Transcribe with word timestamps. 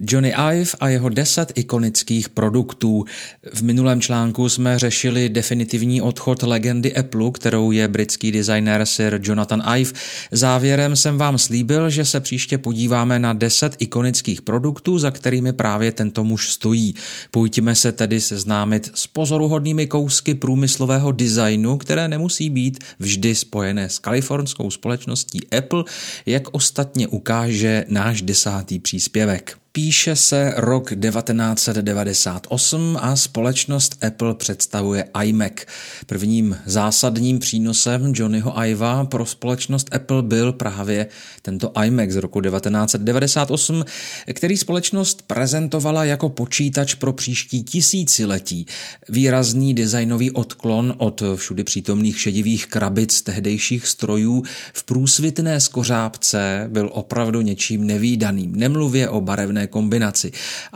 Johnny 0.00 0.34
Ive 0.52 0.70
a 0.80 0.88
jeho 0.88 1.08
deset 1.08 1.52
ikonických 1.54 2.28
produktů. 2.28 3.04
V 3.54 3.62
minulém 3.62 4.00
článku 4.00 4.48
jsme 4.48 4.78
řešili 4.78 5.28
definitivní 5.28 6.02
odchod 6.02 6.42
legendy 6.42 6.96
Apple, 6.96 7.30
kterou 7.30 7.70
je 7.70 7.88
britský 7.88 8.32
designer 8.32 8.86
Sir 8.86 9.20
Jonathan 9.22 9.62
Ive. 9.78 9.92
Závěrem 10.32 10.96
jsem 10.96 11.18
vám 11.18 11.38
slíbil, 11.38 11.90
že 11.90 12.04
se 12.04 12.20
příště 12.20 12.58
podíváme 12.58 13.18
na 13.18 13.32
deset 13.32 13.76
ikonických 13.78 14.42
produktů, 14.42 14.98
za 14.98 15.10
kterými 15.10 15.52
právě 15.52 15.92
tento 15.92 16.24
muž 16.24 16.52
stojí. 16.52 16.94
Pojďme 17.30 17.74
se 17.74 17.92
tedy 17.92 18.20
seznámit 18.20 18.90
s 18.94 19.06
pozoruhodnými 19.06 19.86
kousky 19.86 20.34
průmyslového 20.34 21.12
designu, 21.12 21.78
které 21.78 22.08
nemusí 22.08 22.50
být 22.50 22.84
vždy 22.98 23.34
spojené 23.34 23.88
s 23.88 23.98
kalifornskou 23.98 24.70
společností 24.70 25.50
Apple, 25.58 25.84
jak 26.26 26.54
ostatně 26.54 27.08
ukáže 27.08 27.84
náš 27.88 28.22
desátý 28.22 28.78
příspěvek. 28.78 29.58
Píše 29.78 30.16
se 30.16 30.54
rok 30.56 30.90
1998 31.00 32.98
a 33.00 33.16
společnost 33.16 34.04
Apple 34.06 34.34
představuje 34.34 35.04
iMac. 35.24 35.52
Prvním 36.06 36.58
zásadním 36.66 37.38
přínosem 37.38 38.12
Johnnyho 38.16 38.62
Iva 38.64 39.04
pro 39.04 39.26
společnost 39.26 39.88
Apple 39.92 40.22
byl 40.22 40.52
právě 40.52 41.06
tento 41.42 41.72
iMac 41.84 42.10
z 42.10 42.16
roku 42.16 42.40
1998, 42.40 43.84
který 44.32 44.56
společnost 44.56 45.22
prezentovala 45.26 46.04
jako 46.04 46.28
počítač 46.28 46.94
pro 46.94 47.12
příští 47.12 47.62
tisíciletí. 47.62 48.66
Výrazný 49.08 49.74
designový 49.74 50.30
odklon 50.30 50.94
od 50.98 51.22
všudy 51.36 51.64
přítomných 51.64 52.20
šedivých 52.20 52.66
krabic 52.66 53.22
tehdejších 53.22 53.86
strojů 53.86 54.42
v 54.72 54.84
průsvitné 54.84 55.60
skořápce 55.60 56.66
byl 56.68 56.90
opravdu 56.92 57.40
něčím 57.40 57.86
nevýdaným. 57.86 58.56
Nemluvě 58.56 59.08
o 59.08 59.20
barevné 59.20 59.67
kombinaci. 59.68 60.32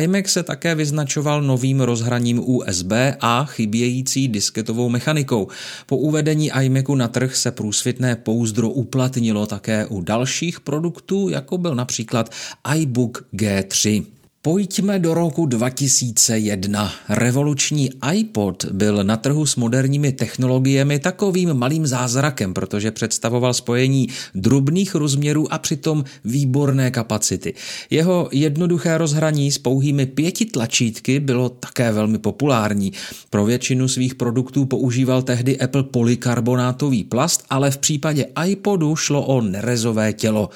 iMac 0.00 0.28
se 0.28 0.42
také 0.42 0.74
vyznačoval 0.74 1.42
novým 1.42 1.80
rozhraním 1.80 2.40
USB 2.44 2.92
a 3.20 3.44
chybějící 3.44 4.28
disketovou 4.28 4.88
mechanikou. 4.88 5.48
Po 5.86 5.96
uvedení 5.96 6.50
iMacu 6.62 6.94
na 6.94 7.08
trh 7.08 7.36
se 7.36 7.50
průsvitné 7.50 8.16
pouzdro 8.16 8.70
uplatnilo 8.70 9.46
také 9.46 9.86
u 9.86 10.00
dalších 10.00 10.60
produktů, 10.60 11.28
jako 11.28 11.58
byl 11.58 11.74
například 11.74 12.30
iBook 12.74 13.26
G3. 13.34 14.04
Pojďme 14.46 14.98
do 14.98 15.14
roku 15.14 15.46
2001. 15.46 16.92
Revoluční 17.08 17.90
iPod 18.12 18.64
byl 18.64 19.04
na 19.04 19.16
trhu 19.16 19.46
s 19.46 19.56
moderními 19.56 20.12
technologiemi 20.12 20.98
takovým 20.98 21.54
malým 21.54 21.86
zázrakem, 21.86 22.54
protože 22.54 22.90
představoval 22.90 23.54
spojení 23.54 24.08
drobných 24.34 24.94
rozměrů 24.94 25.52
a 25.52 25.58
přitom 25.58 26.04
výborné 26.24 26.90
kapacity. 26.90 27.54
Jeho 27.90 28.28
jednoduché 28.32 28.98
rozhraní 28.98 29.52
s 29.52 29.58
pouhými 29.58 30.06
pěti 30.06 30.44
tlačítky 30.44 31.20
bylo 31.20 31.48
také 31.48 31.92
velmi 31.92 32.18
populární. 32.18 32.92
Pro 33.30 33.44
většinu 33.44 33.88
svých 33.88 34.14
produktů 34.14 34.64
používal 34.64 35.22
tehdy 35.22 35.58
Apple 35.58 35.82
polykarbonátový 35.82 37.04
plast, 37.04 37.44
ale 37.50 37.70
v 37.70 37.78
případě 37.78 38.26
iPodu 38.46 38.96
šlo 38.96 39.26
o 39.26 39.40
nerezové 39.40 40.12
tělo. 40.12 40.50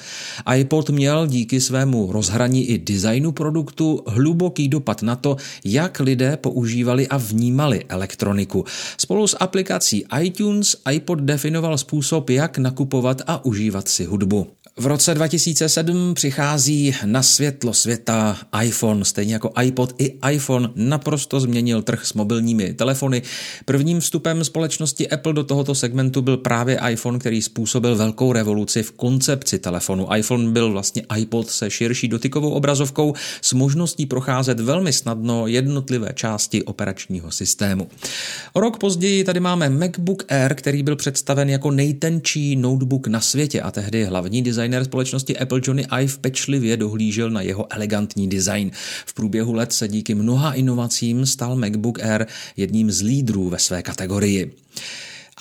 iPod 0.55 0.89
měl 0.89 1.27
díky 1.27 1.61
svému 1.61 2.11
rozhraní 2.11 2.65
i 2.65 2.77
designu 2.77 3.31
produktu 3.31 3.78
projektu 3.79 4.03
hluboký 4.07 4.67
dopad 4.67 5.01
na 5.01 5.15
to, 5.15 5.37
jak 5.65 5.99
lidé 5.99 6.37
používali 6.37 7.07
a 7.07 7.17
vnímali 7.17 7.85
elektroniku. 7.89 8.65
Spolu 8.97 9.27
s 9.27 9.37
aplikací 9.39 10.05
iTunes 10.21 10.75
iPod 10.91 11.19
definoval 11.19 11.77
způsob, 11.77 12.29
jak 12.29 12.57
nakupovat 12.57 13.21
a 13.27 13.45
užívat 13.45 13.87
si 13.87 14.05
hudbu. 14.05 14.47
V 14.79 14.85
roce 14.85 15.15
2007 15.15 16.13
přichází 16.13 16.95
na 17.05 17.23
světlo 17.23 17.73
světa 17.73 18.37
iPhone, 18.63 19.05
stejně 19.05 19.33
jako 19.33 19.51
iPod 19.61 19.93
i 19.97 20.19
iPhone 20.31 20.69
naprosto 20.75 21.39
změnil 21.39 21.81
trh 21.81 22.05
s 22.05 22.13
mobilními 22.13 22.73
telefony. 22.73 23.21
Prvním 23.65 23.99
vstupem 23.99 24.43
společnosti 24.43 25.09
Apple 25.09 25.33
do 25.33 25.43
tohoto 25.43 25.75
segmentu 25.75 26.21
byl 26.21 26.37
právě 26.37 26.79
iPhone, 26.89 27.19
který 27.19 27.41
způsobil 27.41 27.95
velkou 27.95 28.33
revoluci 28.33 28.83
v 28.83 28.91
koncepci 28.91 29.59
telefonu. 29.59 30.07
iPhone 30.15 30.51
byl 30.51 30.71
vlastně 30.71 31.03
iPod 31.17 31.49
se 31.49 31.69
širší 31.69 32.07
dotykovou 32.07 32.51
obrazovkou 32.51 33.13
s 33.41 33.53
možností 33.53 34.05
procházet 34.05 34.59
velmi 34.59 34.93
snadno 34.93 35.47
jednotlivé 35.47 36.09
části 36.13 36.63
operačního 36.63 37.31
systému. 37.31 37.87
O 38.53 38.59
rok 38.59 38.77
později 38.77 39.23
tady 39.23 39.39
máme 39.39 39.69
MacBook 39.69 40.23
Air, 40.29 40.55
který 40.55 40.83
byl 40.83 40.95
představen 40.95 41.49
jako 41.49 41.71
nejtenčí 41.71 42.55
notebook 42.55 43.07
na 43.07 43.21
světě 43.21 43.61
a 43.61 43.71
tehdy 43.71 44.05
hlavní 44.05 44.41
design 44.41 44.68
designer 44.69 44.85
společnosti 44.85 45.37
Apple 45.37 45.61
Johnny 45.63 45.85
Ive 46.01 46.13
pečlivě 46.21 46.77
dohlížel 46.77 47.29
na 47.29 47.41
jeho 47.41 47.73
elegantní 47.73 48.29
design. 48.29 48.71
V 49.05 49.13
průběhu 49.13 49.53
let 49.53 49.73
se 49.73 49.87
díky 49.87 50.15
mnoha 50.15 50.53
inovacím 50.53 51.25
stal 51.25 51.55
MacBook 51.55 51.99
Air 51.99 52.25
jedním 52.57 52.91
z 52.91 53.01
lídrů 53.01 53.49
ve 53.49 53.59
své 53.59 53.81
kategorii 53.81 54.53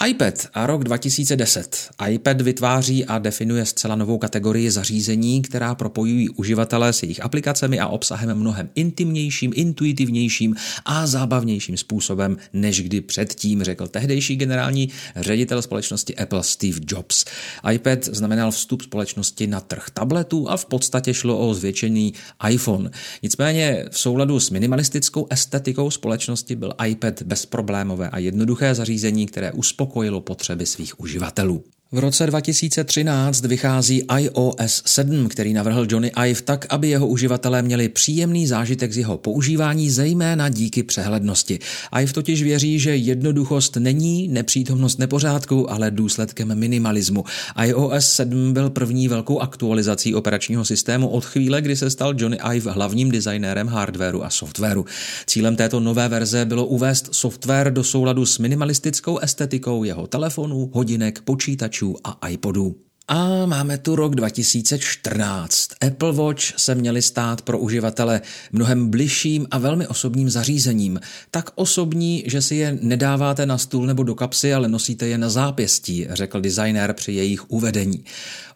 iPad 0.06 0.47
a 0.54 0.66
rok 0.66 0.84
2010. 0.84 1.88
iPad 2.09 2.41
vytváří 2.41 3.04
a 3.04 3.19
definuje 3.19 3.66
zcela 3.66 3.97
novou 3.97 4.19
kategorii 4.19 4.70
zařízení, 4.70 5.42
která 5.42 5.75
propojují 5.75 6.28
uživatele 6.28 6.92
s 6.92 7.03
jejich 7.03 7.25
aplikacemi 7.25 7.81
a 7.81 7.86
obsahem 7.86 8.34
mnohem 8.34 8.69
intimnějším, 8.75 9.53
intuitivnějším 9.54 10.56
a 10.84 11.06
zábavnějším 11.06 11.76
způsobem, 11.76 12.37
než 12.53 12.82
kdy 12.82 13.00
předtím, 13.00 13.62
řekl 13.62 13.88
tehdejší 13.88 14.37
generální 14.37 14.88
ředitel 15.16 15.62
společnosti 15.62 16.16
Apple 16.16 16.42
Steve 16.42 16.78
Jobs. 16.87 17.25
iPad 17.72 18.04
znamenal 18.04 18.50
vstup 18.50 18.82
společnosti 18.82 19.47
na 19.47 19.60
trh 19.60 19.87
tabletů 19.94 20.50
a 20.50 20.56
v 20.56 20.64
podstatě 20.64 21.14
šlo 21.14 21.38
o 21.38 21.54
zvětšený 21.54 22.14
iPhone. 22.50 22.91
Nicméně 23.22 23.84
v 23.91 23.98
souladu 23.98 24.41
s 24.41 24.50
minimalistickou 24.50 25.26
estetikou 25.31 25.91
společnosti 25.91 26.56
byl 26.56 26.75
iPad 26.87 27.22
bezproblémové 27.22 28.10
a 28.10 28.19
jednoduché 28.19 28.75
zařízení, 28.75 29.26
které 29.26 29.53
uspokojilo 29.53 29.88
uspokojilo 29.88 30.21
potřeby 30.21 30.66
svých 30.66 31.00
uživatelů. 31.00 31.65
V 31.93 31.99
roce 31.99 32.26
2013 32.26 33.44
vychází 33.44 34.03
iOS 34.19 34.82
7, 34.87 35.28
který 35.28 35.53
navrhl 35.53 35.87
Johnny 35.91 36.12
Ive 36.26 36.43
tak, 36.43 36.66
aby 36.69 36.88
jeho 36.88 37.06
uživatelé 37.06 37.62
měli 37.62 37.88
příjemný 37.88 38.47
zážitek 38.47 38.93
z 38.93 38.99
jeho 38.99 39.19
používání, 39.19 39.91
zejména 39.91 40.49
díky 40.49 40.82
přehlednosti. 40.82 41.59
Ive 42.00 42.12
totiž 42.12 42.43
věří, 42.43 42.78
že 42.78 42.97
jednoduchost 42.97 43.76
není 43.76 44.28
nepřítomnost 44.28 44.99
nepořádku, 44.99 45.71
ale 45.71 45.91
důsledkem 45.91 46.54
minimalismu. 46.59 47.25
iOS 47.65 48.12
7 48.12 48.53
byl 48.53 48.70
první 48.70 49.09
velkou 49.09 49.41
aktualizací 49.41 50.15
operačního 50.15 50.65
systému 50.65 51.09
od 51.09 51.25
chvíle, 51.25 51.62
kdy 51.62 51.76
se 51.76 51.91
stal 51.91 52.15
Johnny 52.16 52.38
Ive 52.55 52.72
hlavním 52.72 53.10
designérem 53.10 53.66
hardwareu 53.66 54.22
a 54.22 54.31
softwaru. 54.31 54.84
Cílem 55.26 55.56
této 55.56 55.81
nové 55.81 56.09
verze 56.09 56.44
bylo 56.44 56.66
uvést 56.66 57.09
software 57.12 57.72
do 57.72 57.84
souladu 57.84 58.26
s 58.26 58.38
minimalistickou 58.38 59.19
estetikou 59.19 59.84
jeho 59.84 60.06
telefonů, 60.06 60.70
hodinek, 60.72 61.20
počítačů 61.20 61.77
počítačů 61.78 61.96
a 62.04 62.28
iPodů. 62.28 62.88
A 63.10 63.46
máme 63.46 63.78
tu 63.78 63.96
rok 63.96 64.14
2014. 64.14 65.69
Apple 65.86 66.12
Watch 66.12 66.42
se 66.56 66.74
měly 66.74 67.02
stát 67.02 67.42
pro 67.42 67.58
uživatele 67.58 68.20
mnohem 68.52 68.91
bližším 68.91 69.46
a 69.50 69.58
velmi 69.58 69.86
osobním 69.86 70.30
zařízením. 70.30 71.00
Tak 71.30 71.50
osobní, 71.54 72.24
že 72.26 72.42
si 72.42 72.54
je 72.54 72.78
nedáváte 72.82 73.46
na 73.46 73.58
stůl 73.58 73.86
nebo 73.86 74.02
do 74.02 74.14
kapsy, 74.14 74.54
ale 74.54 74.69
nosíte 74.69 75.06
je 75.06 75.19
na 75.19 75.28
zápěstí, 75.28 76.06
řekl 76.10 76.41
designér 76.41 76.92
při 76.92 77.12
jejich 77.12 77.50
uvedení. 77.50 78.04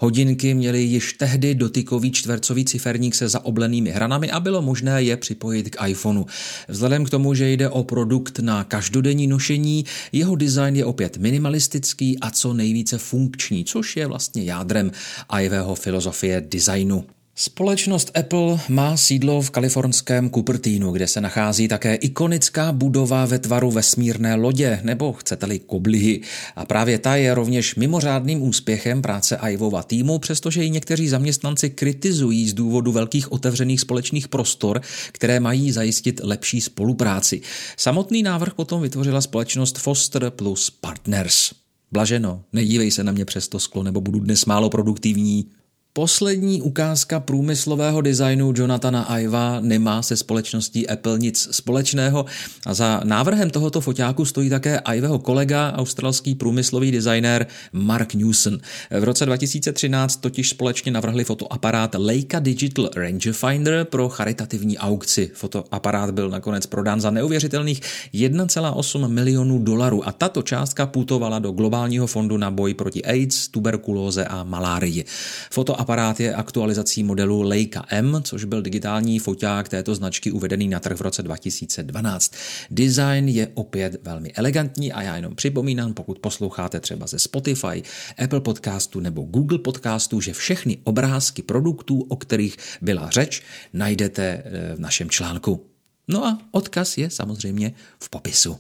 Hodinky 0.01 0.55
měly 0.55 0.83
již 0.83 1.13
tehdy 1.13 1.55
dotykový 1.55 2.13
čtvercový 2.13 2.65
ciferník 2.65 3.15
se 3.15 3.29
zaoblenými 3.29 3.91
hranami 3.91 4.31
a 4.31 4.41
bylo 4.41 4.63
možné 4.63 5.03
je 5.03 5.17
připojit 5.17 5.71
k 5.71 5.89
iPhoneu. 5.89 6.25
Vzhledem 6.69 7.05
k 7.05 7.11
tomu, 7.11 7.35
že 7.35 7.51
jde 7.51 7.69
o 7.69 7.85
produkt 7.85 8.39
na 8.39 8.65
každodenní 8.65 9.27
nošení, 9.27 9.85
jeho 10.13 10.37
design 10.37 10.77
je 10.77 10.85
opět 10.85 11.17
minimalistický 11.17 12.19
a 12.19 12.31
co 12.31 12.55
nejvíce 12.55 12.99
funkční, 12.99 13.65
což 13.65 13.97
je 13.97 14.07
vlastně 14.07 14.42
jádrem 14.45 14.93
Iveho 15.41 15.75
filozofie 15.75 16.41
designu. 16.41 17.05
Společnost 17.35 18.11
Apple 18.19 18.59
má 18.69 18.97
sídlo 18.97 19.43
v 19.43 19.51
kalifornském 19.51 20.31
Cupertinu, 20.31 20.93
kde 20.93 21.07
se 21.07 21.21
nachází 21.21 21.69
také 21.69 21.95
ikonická 21.95 22.73
budova 22.73 23.27
ve 23.27 23.39
tvaru 23.39 23.71
vesmírné 23.71 24.35
lodě, 24.35 24.81
nebo 24.83 25.13
chcete-li 25.13 25.59
koblihy. 25.59 26.21
A 26.57 26.65
právě 26.65 26.99
ta 26.99 27.17
je 27.17 27.35
rovněž 27.35 27.75
mimořádným 27.75 28.43
úspěchem 28.43 29.03
práce 29.03 29.39
Ivova 29.51 29.83
týmu, 29.83 30.19
přestože 30.19 30.65
ji 30.65 30.71
někteří 30.71 31.09
zaměstnanci 31.09 31.71
kritizují 31.71 32.49
z 32.49 32.55
důvodu 32.55 32.93
velkých 32.93 33.33
otevřených 33.33 33.81
společných 33.81 34.29
prostor, 34.29 34.81
které 35.13 35.41
mají 35.41 35.73
zajistit 35.73 36.21
lepší 36.25 36.61
spolupráci. 36.61 37.41
Samotný 37.77 38.23
návrh 38.23 38.55
potom 38.55 38.83
vytvořila 38.83 39.21
společnost 39.21 39.79
Foster 39.79 40.31
plus 40.31 40.71
Partners. 40.71 41.62
Blaženo, 41.93 42.45
nedívej 42.53 42.91
se 42.91 43.05
na 43.05 43.13
mě 43.13 43.25
přes 43.25 43.49
to 43.49 43.61
sklo, 43.61 43.83
nebo 43.83 44.01
budu 44.01 44.21
dnes 44.21 44.45
málo 44.45 44.71
produktivní. 44.71 45.47
Poslední 45.95 46.63
ukázka 46.63 47.21
průmyslového 47.21 48.01
designu 48.01 48.53
Jonathana 48.57 49.19
Iva 49.19 49.61
nemá 49.61 50.03
se 50.03 50.17
společností 50.17 50.89
Apple 50.89 51.19
nic 51.19 51.49
společného 51.51 52.25
a 52.67 52.75
za 52.75 53.01
návrhem 53.05 53.51
tohoto 53.51 53.81
foťáku 53.81 54.25
stojí 54.25 54.51
také 54.51 54.81
Iveho 54.95 55.19
kolega, 55.19 55.73
australský 55.77 56.35
průmyslový 56.35 56.91
designér 56.91 57.47
Mark 57.73 58.15
Newson. 58.15 58.59
V 59.01 59.05
roce 59.05 59.27
2013 59.27 60.17
totiž 60.17 60.49
společně 60.49 60.93
navrhli 60.93 61.25
fotoaparát 61.25 61.95
Leica 61.99 62.39
Digital 62.41 62.91
Rangefinder 62.97 63.85
pro 63.85 64.09
charitativní 64.09 64.79
aukci. 64.79 65.31
Fotoaparát 65.35 66.11
byl 66.11 66.31
nakonec 66.31 66.67
prodán 66.67 67.01
za 67.01 67.11
neuvěřitelných 67.11 67.81
1,8 68.15 69.09
milionů 69.09 69.59
dolarů 69.59 70.09
a 70.09 70.13
tato 70.13 70.43
částka 70.43 70.87
putovala 70.87 71.39
do 71.39 71.53
globálního 71.53 72.07
fondu 72.07 72.37
na 72.37 72.51
boj 72.51 72.75
proti 72.75 73.05
AIDS, 73.05 73.49
tuberkulóze 73.49 74.25
a 74.25 74.45
malárii. 74.45 75.05
Foto 75.51 75.82
aparát 75.83 76.21
je 76.21 76.35
aktualizací 76.35 77.05
modelu 77.05 77.43
Leica 77.43 77.85
M, 77.89 78.21
což 78.23 78.45
byl 78.45 78.63
digitální 78.63 79.19
foťák 79.19 79.69
této 79.69 79.95
značky 79.95 80.31
uvedený 80.31 80.69
na 80.69 80.81
trh 80.81 80.97
v 80.97 81.01
roce 81.01 81.23
2012. 81.23 82.35
Design 82.71 83.29
je 83.29 83.49
opět 83.55 84.01
velmi 84.03 84.33
elegantní 84.33 84.93
a 84.93 85.03
já 85.03 85.17
jenom 85.17 85.35
připomínám, 85.35 85.95
pokud 85.95 86.19
posloucháte 86.19 86.81
třeba 86.81 87.07
ze 87.07 87.19
Spotify, 87.19 87.83
Apple 88.25 88.41
podcastu 88.41 89.01
nebo 89.01 89.23
Google 89.23 89.59
podcastu, 89.59 90.21
že 90.21 90.33
všechny 90.33 90.79
obrázky 90.85 91.43
produktů, 91.43 92.07
o 92.09 92.17
kterých 92.17 92.57
byla 92.83 93.11
řeč, 93.11 93.43
najdete 93.73 94.43
eh, 94.45 94.77
v 94.77 94.81
našem 94.81 95.11
článku. 95.11 95.67
No 96.09 96.27
a 96.27 96.39
odkaz 96.51 96.99
je 96.99 97.11
samozřejmě 97.11 97.73
v 98.01 98.11
popisu. 98.11 98.59